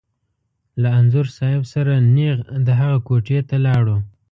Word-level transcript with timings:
له 0.81 0.89
انځور 0.99 1.27
صاحب 1.37 1.63
سره 1.73 1.93
نېغ 2.15 2.37
د 2.67 2.69
هغه 2.79 2.97
کوټې 3.07 3.39
ته 3.49 3.55
لاړو. 3.65 3.97